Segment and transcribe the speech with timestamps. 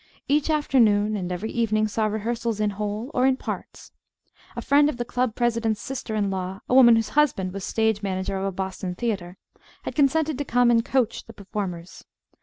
[0.27, 3.91] Each afternoon and every evening saw rehearsals in whole, or in parts.
[4.55, 8.01] A friend of the Club president's sister in law a woman whose husband was stage
[8.01, 9.37] manager of a Boston theatre
[9.83, 12.03] had consented to come and "coach" the performers.